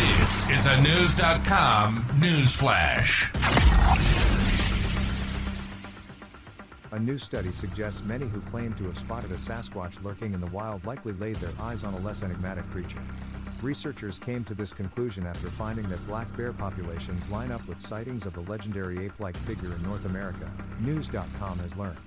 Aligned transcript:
This 0.00 0.48
is 0.48 0.64
a 0.64 0.80
News.com 0.80 2.06
news 2.18 2.54
flash. 2.54 3.30
A 6.92 6.98
new 6.98 7.18
study 7.18 7.52
suggests 7.52 8.02
many 8.04 8.26
who 8.26 8.40
claim 8.40 8.72
to 8.76 8.84
have 8.84 8.96
spotted 8.96 9.30
a 9.30 9.34
Sasquatch 9.34 10.02
lurking 10.02 10.32
in 10.32 10.40
the 10.40 10.46
wild 10.46 10.86
likely 10.86 11.12
laid 11.12 11.36
their 11.36 11.52
eyes 11.60 11.84
on 11.84 11.92
a 11.92 11.98
less 11.98 12.22
enigmatic 12.22 12.64
creature. 12.70 12.98
Researchers 13.60 14.18
came 14.18 14.42
to 14.44 14.54
this 14.54 14.72
conclusion 14.72 15.26
after 15.26 15.50
finding 15.50 15.86
that 15.90 16.06
black 16.06 16.34
bear 16.34 16.54
populations 16.54 17.28
line 17.28 17.52
up 17.52 17.68
with 17.68 17.78
sightings 17.78 18.24
of 18.24 18.32
the 18.32 18.50
legendary 18.50 19.04
ape 19.04 19.20
like 19.20 19.36
figure 19.36 19.74
in 19.74 19.82
North 19.82 20.06
America, 20.06 20.50
News.com 20.80 21.58
has 21.58 21.76
learned. 21.76 21.98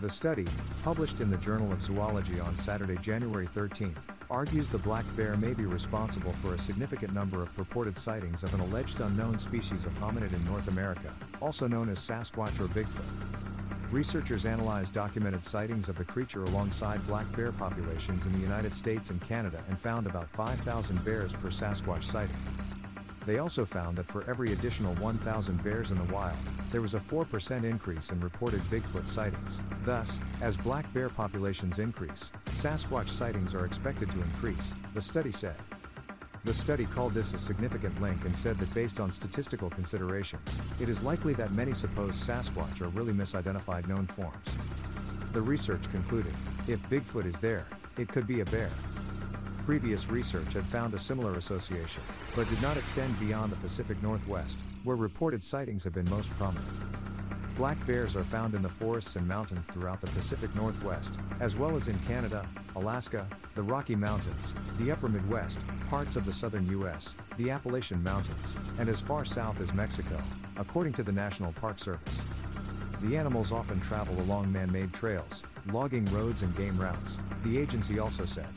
The 0.00 0.08
study, 0.08 0.46
published 0.82 1.20
in 1.20 1.30
the 1.30 1.36
Journal 1.36 1.70
of 1.72 1.82
Zoology 1.82 2.40
on 2.40 2.56
Saturday, 2.56 2.96
January 2.96 3.48
13, 3.48 3.94
argues 4.32 4.70
the 4.70 4.78
black 4.78 5.04
bear 5.14 5.36
may 5.36 5.52
be 5.52 5.66
responsible 5.66 6.32
for 6.40 6.54
a 6.54 6.58
significant 6.58 7.12
number 7.12 7.42
of 7.42 7.54
purported 7.54 7.98
sightings 7.98 8.42
of 8.42 8.54
an 8.54 8.60
alleged 8.60 8.98
unknown 9.00 9.38
species 9.38 9.84
of 9.84 9.92
hominid 10.00 10.32
in 10.32 10.42
North 10.46 10.68
America, 10.68 11.12
also 11.42 11.68
known 11.68 11.90
as 11.90 11.98
Sasquatch 11.98 12.58
or 12.58 12.66
Bigfoot. 12.68 13.04
Researchers 13.90 14.46
analyzed 14.46 14.94
documented 14.94 15.44
sightings 15.44 15.90
of 15.90 15.98
the 15.98 16.04
creature 16.04 16.44
alongside 16.44 17.06
black 17.06 17.30
bear 17.36 17.52
populations 17.52 18.24
in 18.24 18.32
the 18.32 18.38
United 18.38 18.74
States 18.74 19.10
and 19.10 19.20
Canada 19.20 19.62
and 19.68 19.78
found 19.78 20.06
about 20.06 20.30
5,000 20.30 21.04
bears 21.04 21.34
per 21.34 21.48
Sasquatch 21.48 22.02
sighting. 22.02 22.34
They 23.24 23.38
also 23.38 23.64
found 23.64 23.96
that 23.98 24.08
for 24.08 24.28
every 24.28 24.52
additional 24.52 24.94
1,000 24.96 25.62
bears 25.62 25.92
in 25.92 25.98
the 25.98 26.12
wild, 26.12 26.36
there 26.72 26.82
was 26.82 26.94
a 26.94 26.98
4% 26.98 27.64
increase 27.64 28.10
in 28.10 28.20
reported 28.20 28.60
Bigfoot 28.62 29.06
sightings. 29.06 29.60
Thus, 29.84 30.18
as 30.40 30.56
black 30.56 30.92
bear 30.92 31.08
populations 31.08 31.78
increase, 31.78 32.32
Sasquatch 32.46 33.08
sightings 33.08 33.54
are 33.54 33.64
expected 33.64 34.10
to 34.10 34.20
increase, 34.20 34.72
the 34.94 35.00
study 35.00 35.30
said. 35.30 35.54
The 36.44 36.52
study 36.52 36.86
called 36.86 37.14
this 37.14 37.34
a 37.34 37.38
significant 37.38 38.00
link 38.02 38.24
and 38.24 38.36
said 38.36 38.58
that 38.58 38.74
based 38.74 38.98
on 38.98 39.12
statistical 39.12 39.70
considerations, 39.70 40.58
it 40.80 40.88
is 40.88 41.04
likely 41.04 41.34
that 41.34 41.52
many 41.52 41.72
supposed 41.72 42.28
Sasquatch 42.28 42.80
are 42.80 42.88
really 42.88 43.12
misidentified 43.12 43.86
known 43.86 44.08
forms. 44.08 44.56
The 45.32 45.40
research 45.40 45.88
concluded 45.92 46.34
if 46.66 46.82
Bigfoot 46.90 47.26
is 47.26 47.38
there, 47.38 47.66
it 47.96 48.08
could 48.08 48.26
be 48.26 48.40
a 48.40 48.44
bear. 48.46 48.70
Previous 49.64 50.08
research 50.08 50.54
had 50.54 50.64
found 50.64 50.92
a 50.92 50.98
similar 50.98 51.34
association, 51.34 52.02
but 52.34 52.48
did 52.48 52.60
not 52.60 52.76
extend 52.76 53.18
beyond 53.20 53.52
the 53.52 53.56
Pacific 53.56 54.02
Northwest, 54.02 54.58
where 54.82 54.96
reported 54.96 55.40
sightings 55.40 55.84
have 55.84 55.94
been 55.94 56.08
most 56.10 56.30
prominent. 56.32 56.66
Black 57.56 57.78
bears 57.86 58.16
are 58.16 58.24
found 58.24 58.56
in 58.56 58.62
the 58.62 58.68
forests 58.68 59.14
and 59.14 59.26
mountains 59.28 59.68
throughout 59.68 60.00
the 60.00 60.08
Pacific 60.08 60.52
Northwest, 60.56 61.14
as 61.38 61.56
well 61.56 61.76
as 61.76 61.86
in 61.86 61.96
Canada, 62.08 62.44
Alaska, 62.74 63.28
the 63.54 63.62
Rocky 63.62 63.94
Mountains, 63.94 64.52
the 64.80 64.90
Upper 64.90 65.08
Midwest, 65.08 65.60
parts 65.88 66.16
of 66.16 66.26
the 66.26 66.32
southern 66.32 66.66
U.S., 66.66 67.14
the 67.36 67.50
Appalachian 67.50 68.02
Mountains, 68.02 68.56
and 68.80 68.88
as 68.88 69.00
far 69.00 69.24
south 69.24 69.60
as 69.60 69.72
Mexico, 69.72 70.20
according 70.56 70.92
to 70.94 71.04
the 71.04 71.12
National 71.12 71.52
Park 71.52 71.78
Service. 71.78 72.20
The 73.02 73.16
animals 73.16 73.52
often 73.52 73.80
travel 73.80 74.18
along 74.22 74.50
man 74.50 74.72
made 74.72 74.92
trails, 74.92 75.44
logging 75.70 76.06
roads, 76.06 76.42
and 76.42 76.56
game 76.56 76.76
routes, 76.78 77.20
the 77.44 77.58
agency 77.58 78.00
also 78.00 78.24
said. 78.24 78.48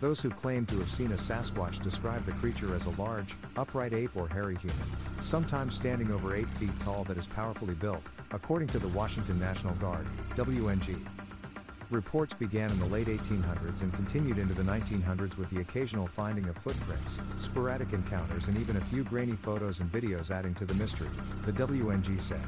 Those 0.00 0.20
who 0.20 0.30
claim 0.30 0.66
to 0.66 0.78
have 0.78 0.90
seen 0.90 1.12
a 1.12 1.16
Sasquatch 1.16 1.82
describe 1.82 2.26
the 2.26 2.32
creature 2.32 2.74
as 2.74 2.86
a 2.86 3.00
large, 3.00 3.34
upright 3.56 3.94
ape 3.94 4.16
or 4.16 4.28
hairy 4.28 4.56
human, 4.56 4.76
sometimes 5.20 5.74
standing 5.74 6.10
over 6.10 6.34
8 6.34 6.48
feet 6.50 6.78
tall 6.80 7.04
that 7.04 7.16
is 7.16 7.26
powerfully 7.26 7.74
built, 7.74 8.02
according 8.32 8.68
to 8.68 8.78
the 8.78 8.88
Washington 8.88 9.38
National 9.38 9.74
Guard, 9.74 10.06
WNG. 10.34 10.98
Reports 11.90 12.34
began 12.34 12.70
in 12.70 12.78
the 12.80 12.86
late 12.86 13.06
1800s 13.06 13.82
and 13.82 13.92
continued 13.94 14.38
into 14.38 14.54
the 14.54 14.62
1900s 14.62 15.36
with 15.36 15.48
the 15.50 15.60
occasional 15.60 16.06
finding 16.06 16.48
of 16.48 16.56
footprints, 16.58 17.18
sporadic 17.38 17.92
encounters, 17.92 18.48
and 18.48 18.56
even 18.58 18.76
a 18.76 18.80
few 18.80 19.04
grainy 19.04 19.36
photos 19.36 19.80
and 19.80 19.92
videos 19.92 20.30
adding 20.30 20.54
to 20.54 20.64
the 20.64 20.74
mystery, 20.74 21.08
the 21.46 21.52
WNG 21.52 22.20
said. 22.20 22.40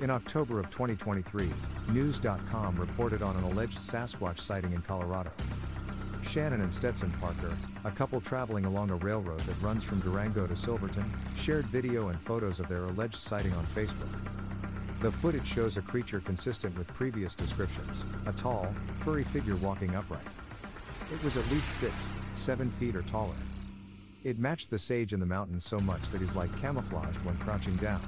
In 0.00 0.10
October 0.10 0.58
of 0.58 0.70
2023, 0.70 1.48
News.com 1.90 2.76
reported 2.76 3.22
on 3.22 3.36
an 3.36 3.44
alleged 3.44 3.78
Sasquatch 3.78 4.38
sighting 4.38 4.72
in 4.72 4.82
Colorado. 4.82 5.30
Shannon 6.26 6.62
and 6.62 6.72
Stetson 6.72 7.10
Parker, 7.20 7.54
a 7.84 7.90
couple 7.90 8.20
traveling 8.20 8.64
along 8.64 8.90
a 8.90 8.96
railroad 8.96 9.40
that 9.40 9.60
runs 9.62 9.84
from 9.84 10.00
Durango 10.00 10.46
to 10.46 10.56
Silverton, 10.56 11.04
shared 11.36 11.66
video 11.66 12.08
and 12.08 12.20
photos 12.20 12.60
of 12.60 12.68
their 12.68 12.84
alleged 12.84 13.14
sighting 13.14 13.52
on 13.52 13.64
Facebook. 13.66 14.08
The 15.00 15.12
footage 15.12 15.46
shows 15.46 15.76
a 15.76 15.82
creature 15.82 16.20
consistent 16.20 16.76
with 16.78 16.88
previous 16.88 17.34
descriptions 17.34 18.04
a 18.26 18.32
tall, 18.32 18.74
furry 19.00 19.24
figure 19.24 19.56
walking 19.56 19.94
upright. 19.94 20.26
It 21.12 21.22
was 21.22 21.36
at 21.36 21.48
least 21.50 21.68
6, 21.78 22.10
7 22.34 22.70
feet 22.70 22.96
or 22.96 23.02
taller. 23.02 23.34
It 24.24 24.38
matched 24.38 24.70
the 24.70 24.78
sage 24.78 25.12
in 25.12 25.20
the 25.20 25.26
mountains 25.26 25.64
so 25.64 25.78
much 25.78 26.10
that 26.10 26.20
he's 26.20 26.34
like 26.34 26.58
camouflaged 26.60 27.20
when 27.22 27.36
crouching 27.38 27.76
down. 27.76 28.00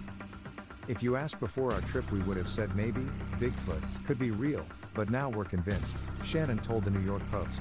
If 0.88 1.02
you 1.02 1.16
asked 1.16 1.40
before 1.40 1.72
our 1.72 1.80
trip, 1.82 2.10
we 2.10 2.20
would 2.20 2.36
have 2.36 2.48
said 2.48 2.74
maybe, 2.74 3.06
Bigfoot, 3.38 3.82
could 4.06 4.18
be 4.18 4.30
real, 4.30 4.64
but 4.94 5.10
now 5.10 5.28
we're 5.28 5.44
convinced, 5.44 5.98
Shannon 6.24 6.58
told 6.58 6.84
the 6.84 6.90
New 6.90 7.04
York 7.04 7.22
Post. 7.30 7.60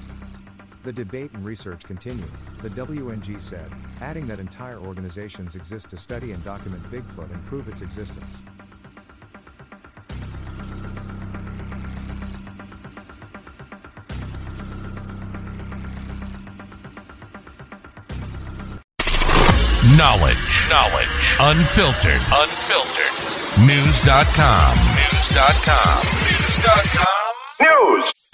The 0.86 0.94
debate 0.94 1.32
and 1.34 1.44
research 1.44 1.84
continue, 1.84 2.28
the 2.62 2.70
WNG 2.70 3.42
said, 3.42 3.72
adding 4.02 4.28
that 4.28 4.40
entire 4.40 4.78
organizations 4.78 5.56
exist 5.56 5.90
to 5.90 5.98
study 5.98 6.32
and 6.32 6.44
document 6.44 6.84
Bigfoot 6.92 7.34
and 7.34 7.44
prove 7.46 7.68
its 7.68 7.82
existence. 7.82 8.44
Knowledge. 19.98 20.70
Knowledge. 20.70 21.10
Unfiltered. 21.40 22.22
Unfiltered. 22.30 23.66
News.com. 23.66 24.78
News.com. 24.94 26.06
News.com. 26.30 28.04
News. 28.06 28.25